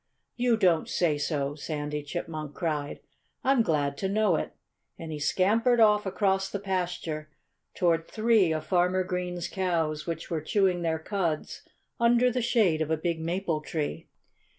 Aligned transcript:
"You 0.35 0.57
don't 0.57 0.89
say 0.89 1.19
so!" 1.19 1.53
Sandy 1.53 2.01
Chipmunk 2.01 2.55
cried. 2.55 3.01
"I'm 3.43 3.61
glad 3.61 3.97
to 3.99 4.09
know 4.09 4.35
it." 4.35 4.55
And 4.97 5.11
he 5.11 5.19
scampered 5.19 5.79
off 5.79 6.07
across 6.07 6.49
the 6.49 6.57
pasture, 6.57 7.29
toward 7.75 8.07
three 8.07 8.51
of 8.51 8.65
Farmer 8.65 9.03
Green's 9.03 9.47
cows 9.47 10.07
which 10.07 10.31
were 10.31 10.41
chewing 10.41 10.81
their 10.81 10.97
cuds 10.97 11.61
under 11.99 12.31
the 12.31 12.41
shade 12.41 12.81
of 12.81 12.89
a 12.89 12.97
big 12.97 13.19
maple 13.21 13.61
tree. 13.61 14.07